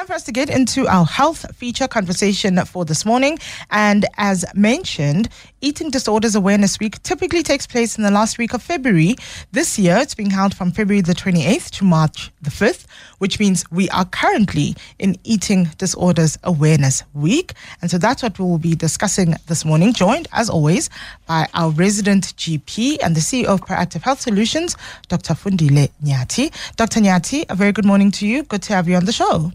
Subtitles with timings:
[0.00, 3.38] Time for us to get into our health feature conversation for this morning.
[3.70, 5.28] And as mentioned,
[5.60, 9.16] Eating Disorders Awareness Week typically takes place in the last week of February.
[9.52, 12.86] This year, it's being held from February the 28th to March the 5th,
[13.18, 17.52] which means we are currently in Eating Disorders Awareness Week.
[17.82, 20.88] And so that's what we will be discussing this morning, joined, as always,
[21.26, 24.78] by our resident GP and the CEO of Proactive Health Solutions,
[25.08, 25.34] Dr.
[25.34, 26.50] Fundile Nyati.
[26.76, 27.00] Dr.
[27.00, 28.44] Nyati, a very good morning to you.
[28.44, 29.52] Good to have you on the show.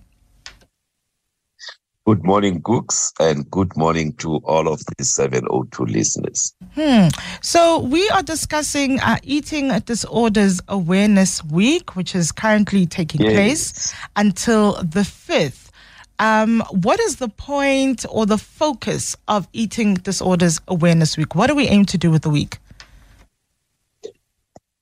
[2.06, 6.54] Good morning, Gugs, and good morning to all of the 702 listeners.
[6.76, 7.08] Hmm.
[7.42, 13.34] So, we are discussing uh, Eating Disorders Awareness Week, which is currently taking yes.
[13.34, 15.72] place until the 5th.
[16.20, 21.34] Um, what is the point or the focus of Eating Disorders Awareness Week?
[21.34, 22.60] What do we aim to do with the week?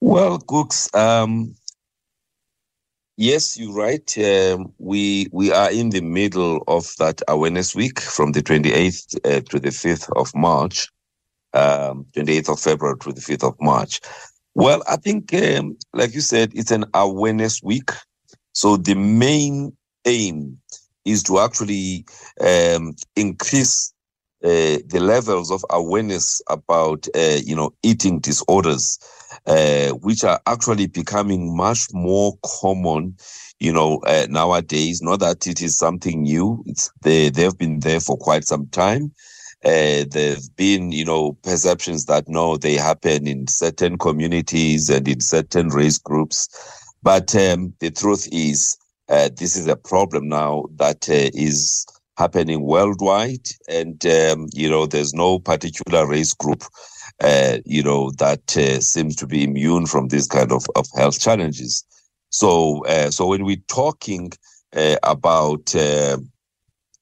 [0.01, 1.55] Well, Gugs, um,
[3.17, 4.17] Yes, you're right.
[4.17, 9.41] Um, we we are in the middle of that awareness week from the 28th uh,
[9.51, 10.89] to the 5th of March,
[11.53, 14.01] um, 28th of February to the 5th of March.
[14.55, 17.91] Well, I think, um, like you said, it's an awareness week.
[18.53, 20.59] So the main aim
[21.05, 22.05] is to actually
[22.41, 23.93] um, increase
[24.43, 28.99] uh, the levels of awareness about, uh, you know, eating disorders
[29.47, 33.15] uh, which are actually becoming much more common,
[33.59, 35.01] you know, uh, nowadays.
[35.01, 39.11] Not that it is something new; it's they they've been there for quite some time.
[39.65, 45.21] Uh, there've been, you know, perceptions that no, they happen in certain communities and in
[45.21, 46.49] certain race groups,
[47.01, 51.85] but um, the truth is, uh, this is a problem now that uh, is
[52.17, 56.63] happening worldwide, and um, you know, there's no particular race group
[57.21, 61.19] uh, you know, that uh, seems to be immune from these kind of, of health
[61.19, 61.83] challenges.
[62.29, 64.31] So, uh, so when we're talking
[64.75, 66.17] uh, about, uh,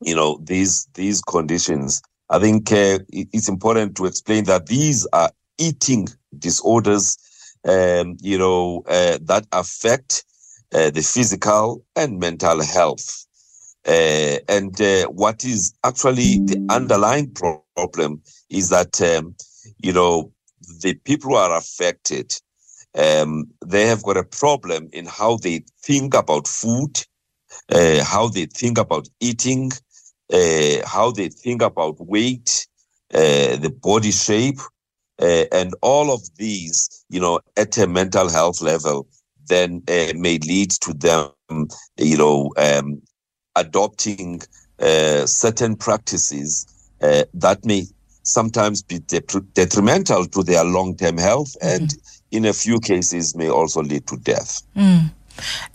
[0.02, 5.32] you know, these these conditions, I think uh, it's important to explain that these are
[5.58, 7.18] eating disorders,
[7.68, 10.26] um, you know, that affect
[10.72, 13.26] the physical and mental health.
[13.86, 14.76] and
[15.10, 19.36] what is actually the underlying problem is that um,
[19.80, 20.32] you know,
[20.82, 22.34] the people who are affected,
[22.98, 27.06] um, they have got a problem in how they think about food,
[27.72, 29.72] uh, how they think about eating,
[30.34, 32.68] uh, how they think about weight,
[33.14, 34.60] uh, the body shape,
[35.22, 39.08] uh, and all of these, you know, at a mental health level,
[39.48, 41.68] then uh, may lead to them,
[41.98, 43.02] you know, um,
[43.56, 44.42] adopting
[44.80, 46.66] uh, certain practices
[47.34, 47.86] that may
[48.24, 49.00] sometimes be
[49.54, 51.76] detrimental to their long term health mm.
[51.76, 51.94] and,
[52.32, 54.62] in a few cases, may also lead to death.
[54.76, 55.12] Mm.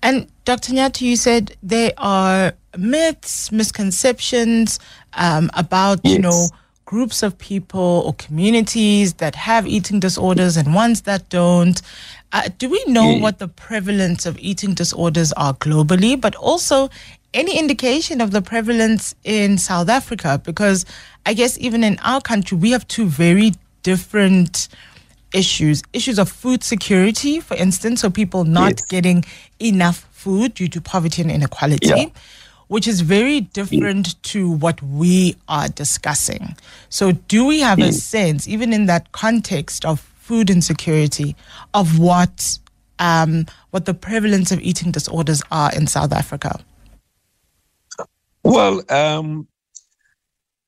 [0.03, 0.73] And Dr.
[0.73, 4.79] Nyati, you said there are myths, misconceptions
[5.15, 6.15] um, about, yes.
[6.15, 6.49] you know,
[6.85, 11.83] groups of people or communities that have eating disorders and ones that don't.
[12.33, 13.21] Uh, do we know yeah.
[13.21, 16.89] what the prevalence of eating disorders are globally, but also
[17.37, 20.41] any indication of the prevalence in South Africa?
[20.43, 20.85] Because
[21.27, 23.53] I guess even in our country, we have two very
[23.83, 24.69] different
[25.35, 28.87] issues issues of food security, for instance, so people not yes.
[28.87, 29.25] getting
[29.61, 31.89] enough food due to poverty and inequality.
[31.89, 32.07] Yeah.
[32.69, 36.57] Which is very different to what we are discussing.
[36.89, 41.37] So, do we have a sense, even in that context of food insecurity,
[41.75, 42.59] of what
[42.99, 46.59] um, what the prevalence of eating disorders are in South Africa?
[48.47, 49.49] Well, um,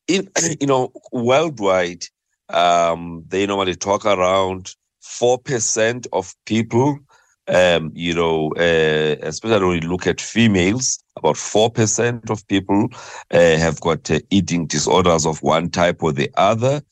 [0.08, 0.28] in,
[0.60, 2.04] you know, worldwide,
[2.48, 4.74] um, they normally talk around
[5.04, 6.98] 4% of people,
[7.46, 12.88] um, you know, uh, especially when you look at females, about 4% of people
[13.30, 16.82] uh, have got uh, eating disorders of one type or the other.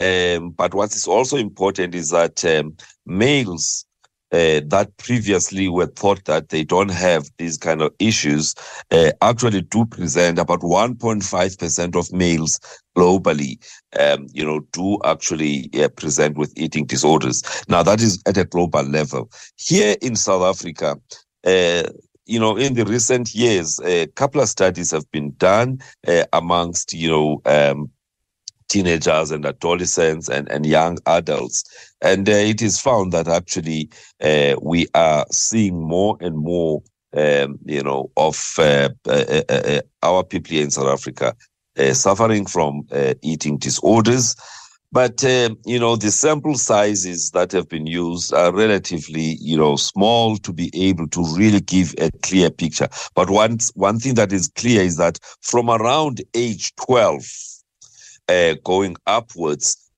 [0.00, 3.86] Um, but what is also important is that um, males
[4.34, 8.54] uh, that previously were thought that they don't have these kind of issues
[8.90, 12.60] uh, actually do present about 1.5% of males
[12.96, 13.56] globally
[13.98, 17.42] um, you know do actually uh, present with eating disorders.
[17.68, 19.30] Now that is at a global level.
[19.56, 20.96] Here in south africa
[21.46, 21.84] uh,
[22.26, 26.94] you know, in the recent years, a couple of studies have been done uh, amongst,
[26.94, 27.90] you know, um,
[28.68, 31.64] teenagers and adolescents and, and young adults.
[32.00, 33.90] And uh, it is found that actually
[34.22, 36.82] uh, we are seeing more and more,
[37.16, 41.34] um, you know, of uh, uh, uh, uh our people here in South Africa
[41.92, 42.86] suffering from
[43.22, 44.36] eating disorders.
[44.94, 49.74] But, uh, you know, the sample sizes that have been used are relatively, you know,
[49.74, 52.86] small to be able to really give a clear picture.
[53.16, 57.26] But one, one thing that is clear is that from around age 12,
[58.28, 59.90] uh, going upwards,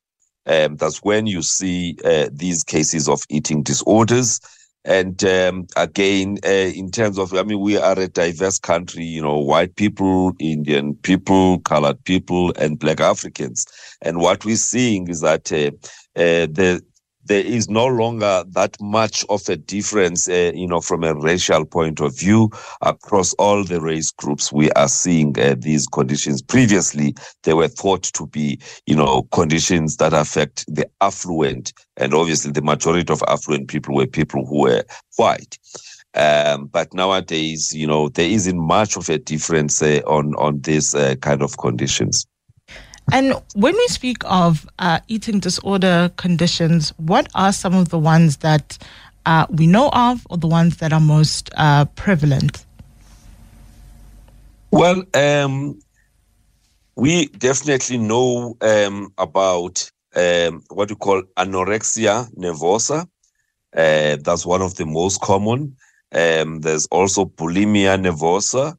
[0.47, 4.41] um, that's when you see uh, these cases of eating disorders.
[4.85, 9.21] And um, again, uh, in terms of, I mean, we are a diverse country, you
[9.21, 13.67] know, white people, Indian people, colored people, and black Africans.
[14.01, 15.73] And what we're seeing is that uh,
[16.17, 16.83] uh, the
[17.27, 21.65] there is no longer that much of a difference, uh, you know, from a racial
[21.65, 22.51] point of view
[22.83, 24.53] across all the race groups.
[24.53, 26.43] We are seeing uh, these conditions.
[26.43, 27.15] Previously,
[27.45, 32.63] they were thought to be, you know, conditions that affect the affluent, and obviously the
[32.63, 34.85] majority of affluent people were people who were
[35.17, 35.59] white.
[36.15, 40.95] Um, but nowadays, you know, there isn't much of a difference uh, on on these
[40.95, 42.27] uh, kind of conditions.
[43.13, 48.39] And when we speak of uh, eating disorder conditions, what are some of the ones
[48.39, 48.79] that
[49.27, 52.65] uh, we know of or the ones that are most uh, prevalent?
[54.71, 55.79] Well, um,
[56.97, 63.07] we definitely know um, about um, what we call anorexia nervosa.
[63.77, 65.77] Uh, that's one of the most common.
[66.13, 68.77] Um, there's also bulimia nervosa.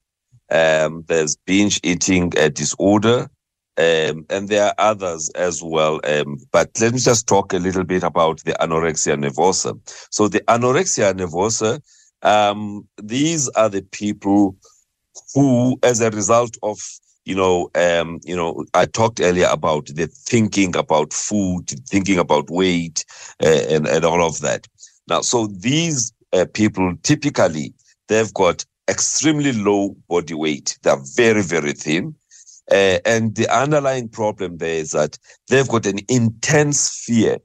[0.50, 3.30] Um, there's binge eating uh, disorder.
[3.78, 6.00] Um, and there are others as well.
[6.04, 9.80] Um, but let me just talk a little bit about the anorexia nervosa.
[10.12, 11.80] So the anorexia nervosa,
[12.24, 14.56] um, these are the people
[15.34, 16.80] who, as a result of
[17.26, 22.50] you know, um, you know, I talked earlier about the thinking about food, thinking about
[22.50, 23.04] weight,
[23.44, 24.66] uh, and and all of that.
[25.10, 27.74] Now, so these uh, people typically
[28.08, 30.80] they've got extremely low body weight.
[30.84, 32.16] They're very very thin
[32.72, 35.18] uh, and the underlying problem there is that
[35.48, 37.38] they've got an intense fear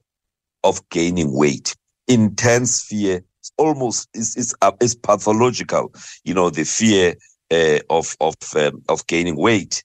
[0.64, 1.76] of gaining weight.
[2.08, 5.92] Intense fear, it's almost is is uh, is pathological.
[6.24, 7.14] You know the fear
[7.50, 9.84] uh, of of um, of gaining weight,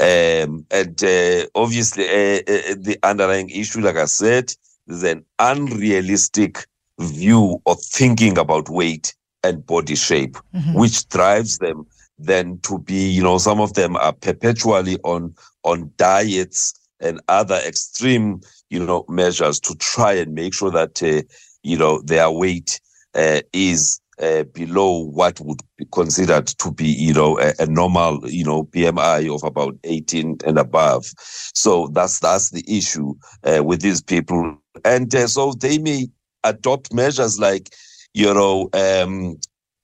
[0.00, 4.54] um, and uh, obviously uh, uh, the underlying issue, like I said,
[4.86, 6.66] is an unrealistic
[6.98, 9.14] view of thinking about weight
[9.44, 10.74] and body shape, mm-hmm.
[10.74, 11.86] which drives them
[12.18, 15.34] than to be, you know, some of them are perpetually on
[15.64, 21.22] on diets and other extreme, you know, measures to try and make sure that, uh,
[21.62, 22.80] you know, their weight
[23.14, 28.20] uh, is uh, below what would be considered to be, you know, a, a, normal,
[28.28, 31.06] you know, BMI of about 18 and above.
[31.54, 33.14] So that's that's the issue
[33.44, 36.08] uh, with these people, and uh, so they may
[36.44, 37.74] adopt measures like,
[38.14, 39.36] you know, um,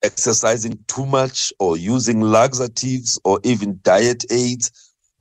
[0.04, 4.70] exercising too much or using laxatives or even diet aids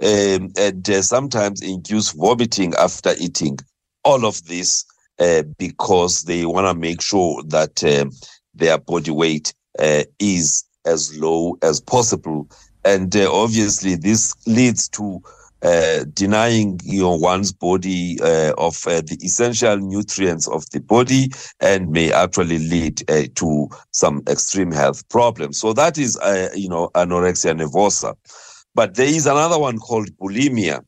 [0.03, 3.57] um, and uh, sometimes induce vomiting after eating.
[4.03, 4.85] All of this
[5.19, 8.11] uh, because they want to make sure that um,
[8.53, 12.49] their body weight uh, is as low as possible.
[12.83, 15.21] And uh, obviously, this leads to
[15.63, 21.31] uh, denying you know one's body uh, of uh, the essential nutrients of the body
[21.61, 25.57] and may actually lead uh, to some extreme health problems.
[25.57, 28.15] So that is uh, you know anorexia nervosa.
[28.75, 30.81] But there is another one called bulimia.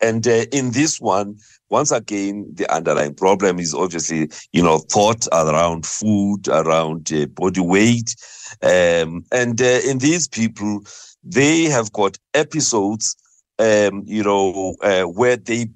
[0.00, 1.38] And in this one,
[1.70, 8.14] once again, the underlying problem is obviously, you know, thought around food, around body weight.
[8.62, 10.84] Um, and in these people,
[11.24, 13.16] they have got episodes
[13.58, 15.66] um, you know, uh, where they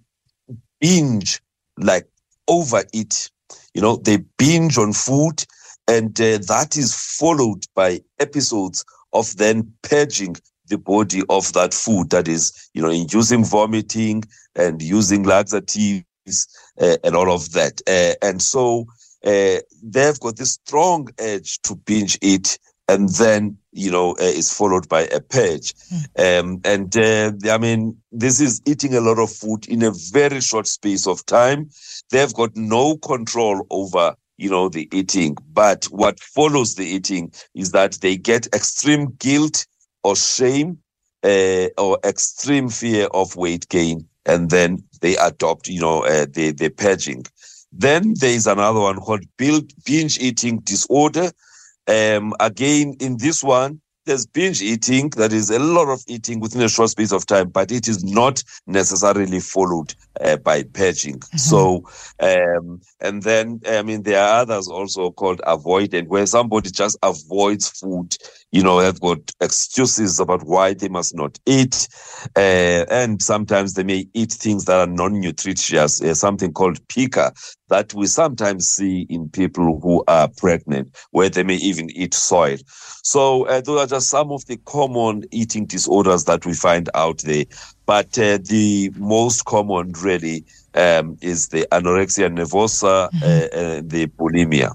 [0.80, 1.40] binge,
[1.78, 2.08] like
[2.48, 3.30] overeat.
[3.74, 5.44] You know, they binge on food,
[5.88, 10.36] and uh, that is followed by episodes of then purging
[10.68, 12.10] the body of that food.
[12.10, 14.24] That is, you know, inducing vomiting
[14.56, 16.04] and using laxatives
[16.80, 17.80] uh, and all of that.
[17.88, 18.86] Uh, and so
[19.24, 22.58] uh, they've got this strong urge to binge eat
[22.88, 25.74] and then you know uh, is followed by a purge.
[26.16, 26.40] Mm.
[26.40, 30.40] um, and uh, i mean this is eating a lot of food in a very
[30.40, 31.70] short space of time.
[32.10, 35.36] They've got no control over you know the eating.
[35.52, 39.66] But what follows the eating is that they get extreme guilt
[40.04, 40.78] or shame
[41.22, 46.52] uh, or extreme fear of weight gain and then they adopt you know uh, the
[46.52, 47.24] the purging.
[47.72, 51.32] Then there is another one called binge eating disorder
[51.88, 56.62] um, again, in this one, there's binge eating, that is a lot of eating within
[56.62, 61.18] a short space of time, but it is not necessarily followed uh, by purging.
[61.18, 61.38] Mm-hmm.
[61.38, 66.98] So, um, and then, I mean, there are others also called avoidant, where somebody just
[67.02, 68.16] avoids food,
[68.50, 71.88] you know, they've got excuses about why they must not eat.
[72.36, 77.32] Uh, and sometimes they may eat things that are non nutritious, uh, something called pica,
[77.72, 82.58] that we sometimes see in people who are pregnant, where they may even eat soil.
[83.02, 87.22] So uh, those are just some of the common eating disorders that we find out
[87.22, 87.46] there.
[87.86, 93.24] But uh, the most common really um, is the anorexia nervosa, mm-hmm.
[93.24, 94.74] uh, the bulimia.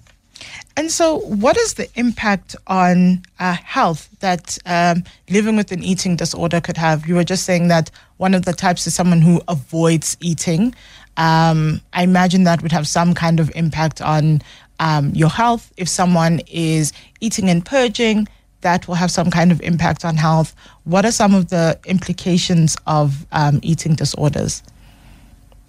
[0.75, 6.15] And so, what is the impact on uh, health that um, living with an eating
[6.15, 7.07] disorder could have?
[7.07, 10.73] You were just saying that one of the types is someone who avoids eating.
[11.17, 14.41] Um, I imagine that would have some kind of impact on
[14.79, 15.73] um, your health.
[15.77, 18.27] If someone is eating and purging,
[18.61, 20.55] that will have some kind of impact on health.
[20.83, 24.63] What are some of the implications of um, eating disorders?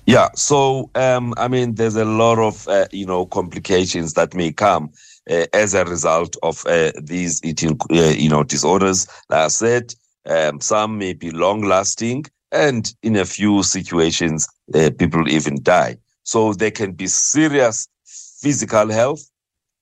[0.07, 4.53] Yeah, so um, I mean, there's a lot of uh, you know complications that may
[4.53, 4.91] come
[5.31, 9.07] uh, as a result of uh, these eating uh, you know disorders.
[9.29, 14.91] Like I said, um, some may be long lasting, and in a few situations, uh,
[14.99, 15.97] people even die.
[16.23, 17.89] So there can be serious
[18.41, 19.29] physical health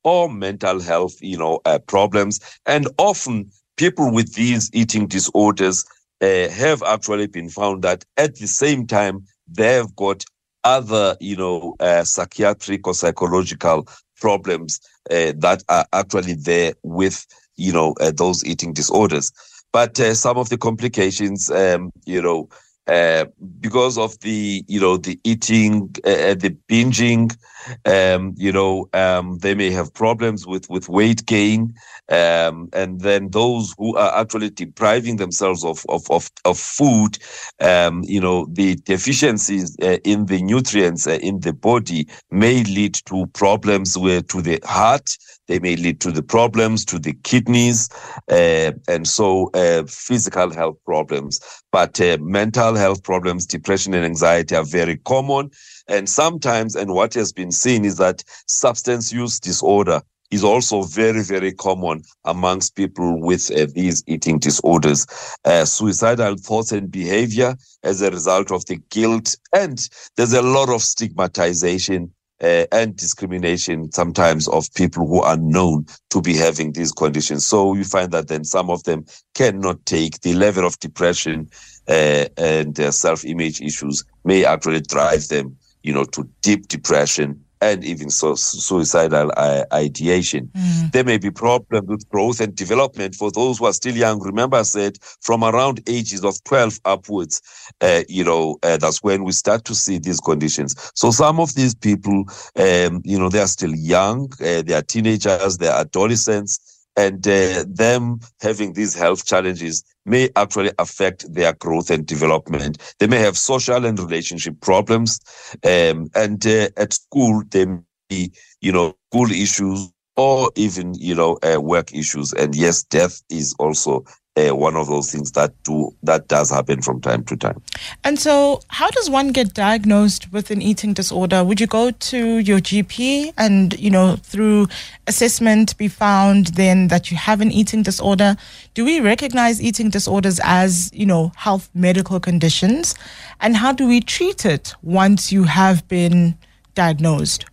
[0.05, 2.41] or mental health, you know, uh, problems.
[2.67, 5.85] And often people with these eating disorders
[6.21, 10.25] uh, have actually been found that at the same time, they've got
[10.65, 13.87] other, you know, uh, psychiatric or psychological
[14.19, 14.81] problems
[15.11, 19.33] uh, that are actually there with, you know, uh, those eating disorders.
[19.77, 22.49] But uh, some of the complications, um, you know,
[22.87, 23.27] uh,
[23.61, 27.37] because of the you know the eating uh, the binging
[27.85, 31.75] um, you know um, they may have problems with with weight gain
[32.11, 37.19] um, and then those who are actually depriving themselves of of of, of food
[37.61, 42.95] um, you know the deficiencies uh, in the nutrients uh, in the body may lead
[42.95, 47.89] to problems with to the heart they may lead to the problems to the kidneys
[48.31, 51.41] uh, and so uh, physical health problems.
[51.71, 55.51] But uh, mental health problems depression and anxiety are very common
[55.89, 61.23] and sometimes and what has been seen is that substance use disorder is also very,
[61.23, 65.07] very common amongst people with uh, these eating disorders.
[65.45, 69.37] Uh, suicidal thoughts and behavior as a result of the guilt.
[69.55, 72.13] And there's a lot of stigmatization
[72.43, 77.47] uh, and discrimination sometimes of people who are known to be having these conditions.
[77.47, 81.49] So you find that then some of them cannot take the level of depression
[81.89, 87.85] uh, and self image issues may actually drive them, you know, to deep depression and
[87.85, 90.51] even so, suicidal uh, ideation.
[90.55, 90.93] Mm.
[90.93, 94.21] There may be problems with growth and development for those who are still young.
[94.21, 97.41] Remember, I said from around ages of 12 upwards,
[97.81, 100.75] uh, you know, uh, that's when we start to see these conditions.
[100.95, 102.25] So some of these people,
[102.57, 107.27] um, you know, they are still young, uh, they are teenagers, they are adolescents, and
[107.27, 112.95] uh, them having these health challenges may actually affect their growth and development.
[112.99, 115.21] They may have social and relationship problems,
[115.65, 121.15] um, and uh, at school they may be, you know, school issues or even you
[121.15, 122.33] know uh, work issues.
[122.33, 124.05] And yes, death is also
[124.37, 127.61] uh, one of those things that do that does happen from time to time.
[128.05, 131.43] And so, how does one get diagnosed with an eating disorder?
[131.43, 134.69] Would you go to your GP and you know through
[135.07, 138.37] assessment be found then that you have an eating disorder?
[138.75, 142.95] Do we recognize eating disorders as you know health medical conditions,
[143.41, 146.37] and how do we treat it once you have been
[146.75, 147.47] diagnosed?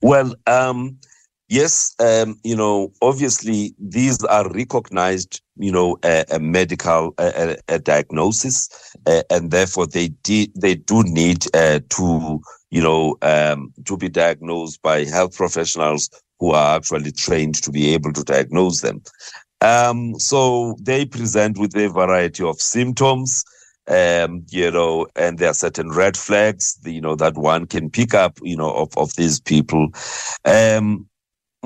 [0.00, 0.98] Well, um,
[1.48, 8.68] Yes, um, you know, obviously these are recognized, you know, a, medical a, a diagnosis,
[9.06, 14.08] uh, and therefore they de- they do need uh, to, you know, um, to be
[14.08, 16.10] diagnosed by health professionals
[16.40, 19.00] who are actually trained to be able to diagnose them.
[19.60, 23.44] Um, so they present with a variety of symptoms.
[23.88, 28.14] Um, you know, and there are certain red flags, you know, that one can pick
[28.14, 29.90] up, you know, of, of these people.
[30.44, 31.06] Um,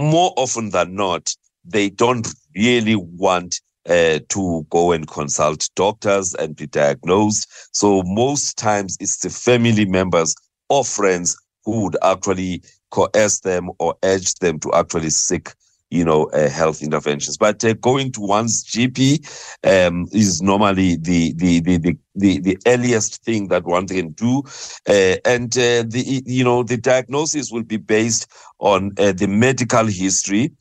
[0.01, 6.57] more often than not, they don't really want uh, to go and consult doctors and
[6.57, 7.49] be diagnosed.
[7.73, 10.35] So most times it's the family members
[10.69, 15.51] or friends who would actually coerce them or urge them to actually seek
[15.91, 17.37] you know, uh, health interventions.
[17.37, 19.27] But uh, going to one's GP
[19.65, 24.43] um, is normally the, the, the, the, the, the earliest thing that one can do.
[24.89, 28.31] Uh, and the, you know, the diagnosis will be based
[28.61, 30.53] on the medical history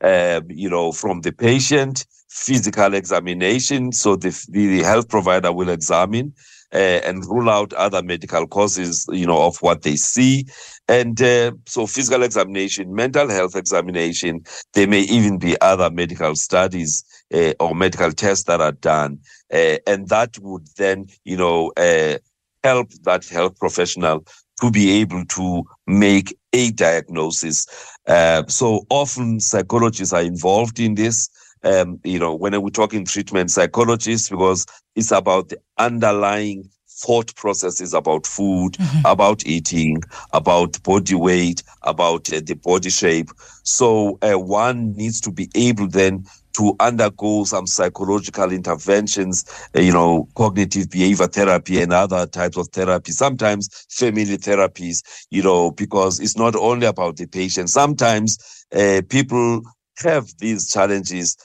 [0.00, 3.92] uh, you know, from the patient, physical examination.
[3.92, 6.34] So the, the health provider will examine
[6.72, 10.46] uh, and rule out other medical causes, you know, of what they see.
[10.88, 14.42] And uh, so physical examination, mental health examination,
[14.74, 19.18] there may even be other medical studies uh, or medical tests that are done.
[19.52, 22.18] Uh, and that would then, you know, uh,
[22.64, 24.24] help that health professional
[24.60, 27.66] to be able to make a diagnosis.
[28.06, 31.28] Uh, so often psychologists are involved in this
[31.62, 37.94] um, you know, when we're talking treatment psychologists, because it's about the underlying thought processes
[37.94, 39.06] about food, mm-hmm.
[39.06, 43.30] about eating, about body weight, about uh, the body shape.
[43.62, 49.44] So uh, one needs to be able then to undergo some psychological interventions,
[49.76, 55.42] uh, you know, cognitive behavior therapy and other types of therapy, sometimes family therapies, you
[55.42, 57.70] know, because it's not only about the patient.
[57.70, 59.62] Sometimes uh, people
[59.98, 61.36] have these challenges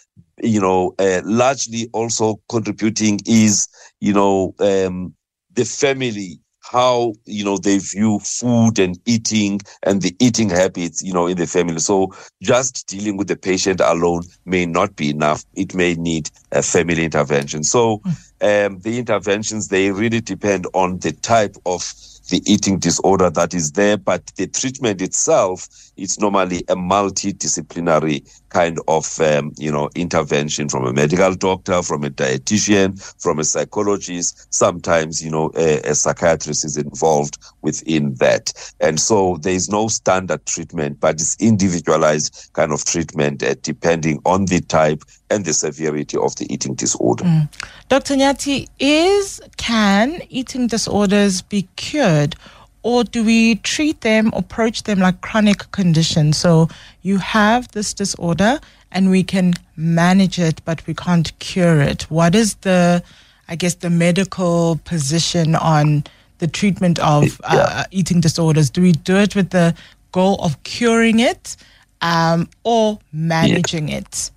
[0.41, 3.67] you know, uh, largely also contributing is,
[3.99, 5.13] you know, um,
[5.53, 11.13] the family, how, you know, they view food and eating and the eating habits, you
[11.13, 11.79] know, in the family.
[11.79, 15.43] So just dealing with the patient alone may not be enough.
[15.55, 17.63] It may need a family intervention.
[17.63, 18.09] So hmm.
[18.41, 21.93] um, the interventions, they really depend on the type of
[22.33, 28.79] the eating disorder that is there, but the treatment itself is normally a multidisciplinary kind
[28.87, 34.51] of um, you know intervention from a medical doctor, from a dietitian, from a psychologist.
[34.51, 39.87] Sometimes you know a, a psychiatrist is involved within that, and so there is no
[39.87, 45.53] standard treatment, but it's individualized kind of treatment uh, depending on the type and the
[45.53, 47.23] severity of the eating disorder.
[47.23, 47.49] Mm.
[47.89, 48.15] Dr.
[48.15, 52.35] Nyati, is can eating disorders be cured?
[52.83, 56.37] Or do we treat them, approach them like chronic conditions?
[56.37, 56.67] So
[57.01, 58.59] you have this disorder
[58.91, 62.03] and we can manage it, but we can't cure it.
[62.11, 63.01] What is the,
[63.47, 66.03] I guess, the medical position on
[66.39, 67.85] the treatment of uh, yeah.
[67.91, 68.69] eating disorders?
[68.69, 69.73] Do we do it with the
[70.11, 71.55] goal of curing it
[72.01, 73.99] um, or managing yeah.
[73.99, 74.29] it?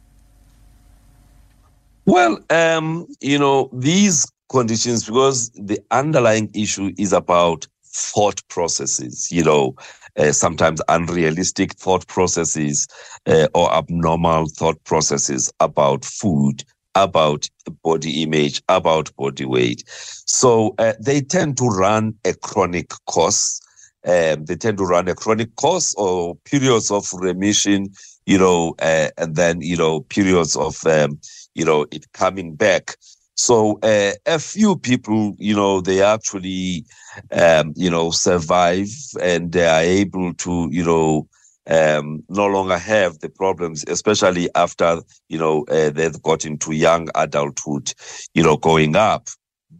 [2.06, 9.42] Well, um, you know, these conditions, because the underlying issue is about thought processes, you
[9.42, 9.74] know,
[10.16, 12.86] uh, sometimes unrealistic thought processes
[13.26, 17.48] uh, or abnormal thought processes about food, about
[17.82, 19.82] body image, about body weight.
[19.88, 23.60] So uh, they tend to run a chronic course.
[24.06, 27.88] Um, they tend to run a chronic course or periods of remission,
[28.24, 31.18] you know, uh, and then, you know, periods of um,
[31.56, 32.96] you know, it coming back.
[33.34, 36.84] So uh, a few people, you know, they actually,
[37.32, 38.88] um, you know, survive
[39.20, 41.28] and they are able to, you know,
[41.68, 47.08] um, no longer have the problems, especially after, you know, uh, they've got into young
[47.14, 47.92] adulthood,
[48.34, 49.28] you know, going up.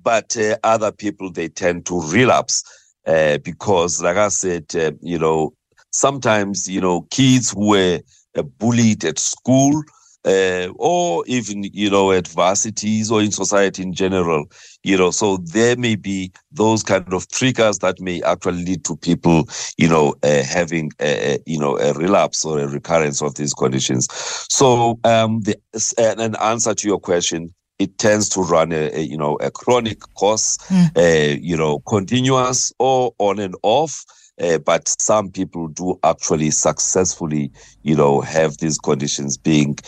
[0.03, 2.65] But uh, other people, they tend to relapse
[3.07, 5.53] uh, because, like I said, uh, you know,
[5.91, 8.01] sometimes, you know, kids who were
[8.37, 9.83] uh, bullied at school,
[10.27, 14.45] uh, or even you know at varsities or in society in general
[14.83, 18.97] you know so there may be those kind of triggers that may actually lead to
[18.97, 23.55] people you know uh, having a, you know a relapse or a recurrence of these
[23.55, 24.09] conditions.
[24.51, 25.57] So um the
[25.99, 30.01] an answer to your question it tends to run a, a you know a chronic
[30.15, 30.97] course mm.
[30.97, 34.05] uh, you know continuous or on and off
[34.41, 37.51] uh, but some people do actually successfully,
[37.83, 39.79] you know, have these conditions being,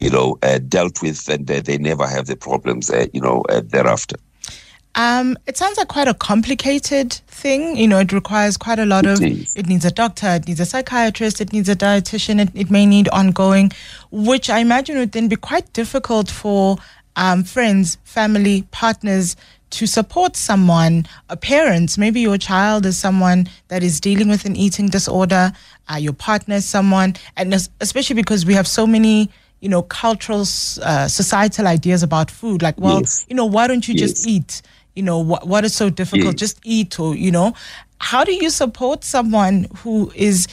[0.00, 3.62] you know, uh, dealt with, and they never have the problems, uh, you know, uh,
[3.64, 4.16] thereafter.
[4.96, 7.76] Um, it sounds like quite a complicated thing.
[7.76, 9.20] You know, it requires quite a lot of.
[9.20, 12.86] It needs a doctor, it needs a psychiatrist, it needs a dietitian, it, it may
[12.86, 13.72] need ongoing,
[14.12, 16.78] which I imagine would then be quite difficult for
[17.16, 19.36] um, friends, family, partners
[19.70, 24.54] to support someone, a parent, maybe your child is someone that is dealing with an
[24.54, 25.52] eating disorder,
[25.92, 30.42] uh, your partner is someone, and especially because we have so many, you know, cultural,
[30.82, 32.62] uh, societal ideas about food.
[32.62, 33.26] Like, well, yes.
[33.28, 34.12] you know, why don't you yes.
[34.12, 34.62] just eat?
[34.94, 36.34] You know, what what is so difficult?
[36.34, 36.52] Yes.
[36.52, 37.54] Just eat, or you know,
[38.00, 40.46] how do you support someone who is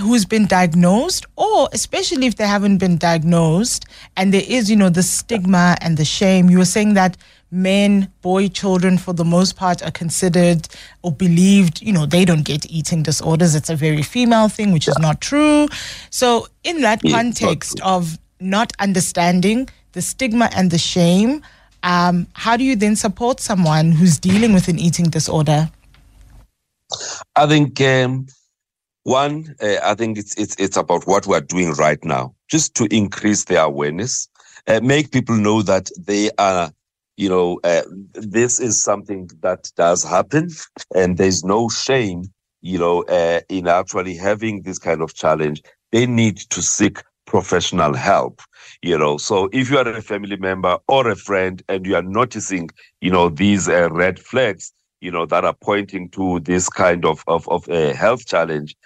[0.00, 4.90] who's been diagnosed or especially if they haven't been diagnosed and there is you know
[4.90, 7.16] the stigma and the shame you were saying that
[7.50, 10.68] men, boy children, for the most part, are considered
[11.02, 13.54] or believed, you know, they don't get eating disorders.
[13.54, 14.92] It's a very female thing, which yeah.
[14.92, 15.68] is not true.
[16.10, 21.42] So, in that context of not understanding the stigma and the shame,
[21.82, 25.70] um, how do you then support someone who's dealing with an eating disorder?
[27.38, 28.26] I think um,
[29.04, 32.86] One, uh, I think it's it's it's about what we're doing right now, just to
[32.94, 34.28] increase their awareness,
[34.68, 36.72] uh, make people know that they are,
[37.16, 37.82] you know, uh,
[38.14, 40.50] this is something that does happen,
[40.94, 42.24] and there's no shame,
[42.62, 45.62] you know, uh, in actually having this kind of challenge.
[45.92, 48.42] They need to seek professional help
[48.82, 52.02] you know so if you are a family member or a friend and you are
[52.02, 52.70] noticing
[53.00, 57.22] you know these uh, red flags you know that are pointing to this kind of
[57.26, 58.76] of, of a health challenge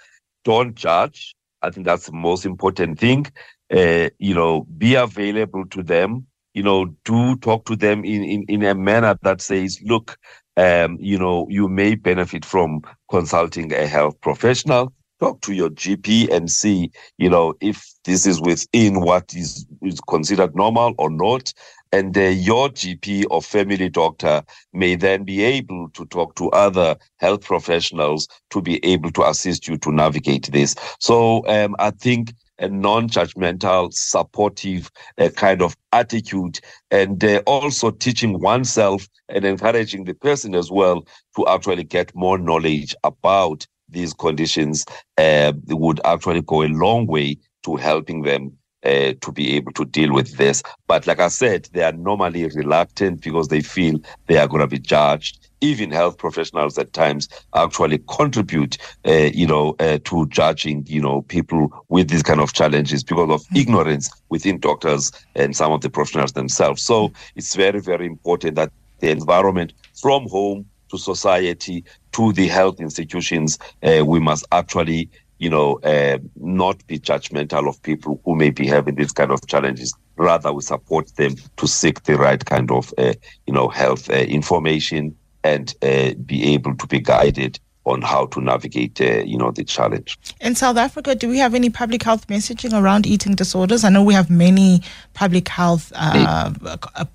[0.43, 1.35] don't judge.
[1.61, 3.27] I think that's the most important thing.
[3.71, 6.27] Uh, you know be available to them.
[6.53, 10.17] You know do talk to them in in, in a manner that says look
[10.57, 16.29] um, you know you may benefit from consulting a health professional talk to your GP
[16.31, 21.53] and see, you know, if this is within what is, is considered normal or not.
[21.93, 26.97] And uh, your GP or family doctor may then be able to talk to other
[27.17, 30.75] health professionals to be able to assist you to navigate this.
[30.99, 36.59] So um, I think a non-judgmental, supportive uh, kind of attitude,
[36.91, 41.05] and uh, also teaching oneself and encouraging the person as well
[41.35, 44.85] to actually get more knowledge about these conditions
[45.17, 48.51] uh, would actually go a long way to helping them
[48.83, 50.61] uh, to be able to deal with this.
[50.87, 54.67] But like I said, they are normally reluctant because they feel they are going to
[54.67, 55.39] be judged.
[55.61, 58.77] Even health professionals at times actually contribute,
[59.07, 63.29] uh, you know, uh, to judging, you know, people with these kind of challenges because
[63.29, 63.57] of mm-hmm.
[63.57, 66.83] ignorance within doctors and some of the professionals themselves.
[66.83, 72.79] So it's very, very important that the environment from home to society, to the health
[72.79, 78.49] institutions, uh, we must actually, you know, uh, not be judgmental of people who may
[78.49, 79.93] be having these kind of challenges.
[80.15, 83.13] Rather, we support them to seek the right kind of, uh,
[83.47, 88.39] you know, health uh, information and uh, be able to be guided on how to
[88.39, 90.17] navigate, uh, you know, the challenge.
[90.39, 93.83] In South Africa, do we have any public health messaging around eating disorders?
[93.83, 94.81] I know we have many
[95.13, 96.51] public health uh,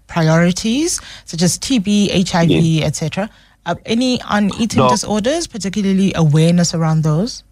[0.09, 2.85] priorities, such as TB, HIV, yeah.
[2.85, 3.31] etc.
[3.69, 4.89] Uh, any on eating no.
[4.89, 7.45] disorders, particularly awareness around those?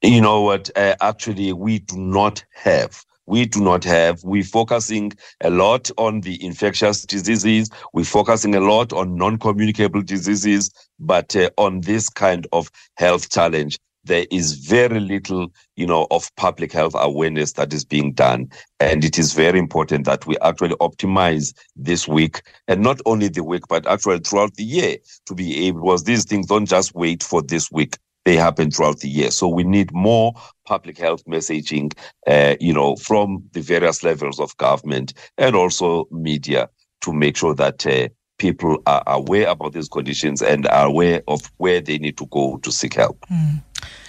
[0.00, 0.70] You know what?
[0.76, 3.04] Uh, actually, we do not have.
[3.26, 4.22] We do not have.
[4.22, 7.68] We're focusing a lot on the infectious diseases.
[7.94, 10.70] We're focusing a lot on non-communicable diseases,
[11.00, 16.34] but uh, on this kind of health challenge, there is very little, you know, of
[16.36, 18.48] public health awareness that is being done.
[18.80, 23.44] And it is very important that we actually optimize this week and not only the
[23.44, 27.22] week, but actually throughout the year to be able, because these things don't just wait
[27.22, 27.98] for this week.
[28.24, 29.30] They happen throughout the year.
[29.30, 31.92] So we need more public health messaging,
[32.26, 36.68] uh, you know, from the various levels of government and also media
[37.02, 41.50] to make sure that uh, people are aware about these conditions and are aware of
[41.58, 43.18] where they need to go to seek help.
[43.32, 43.62] Mm.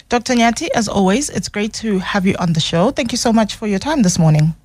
[0.10, 0.36] Dr.
[0.36, 2.92] Nyati, as always, it's great to have you on the show.
[2.92, 4.56] Thank you so much for your time this morning.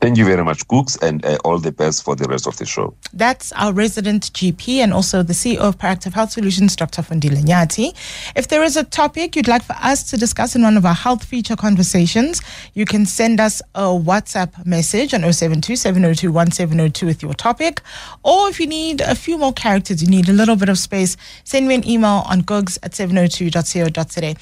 [0.00, 2.64] Thank you very much, Gugs, and uh, all the best for the rest of the
[2.64, 2.94] show.
[3.12, 7.02] That's our resident GP and also the CEO of Proactive Health Solutions, Dr.
[7.02, 7.94] Fundile Nyati.
[8.34, 10.94] If there is a topic you'd like for us to discuss in one of our
[10.94, 12.40] health feature conversations,
[12.72, 17.82] you can send us a WhatsApp message on 072 702 1702 with your topic.
[18.22, 21.18] Or if you need a few more characters, you need a little bit of space,
[21.44, 24.34] send me an email on googs at 702.co.za.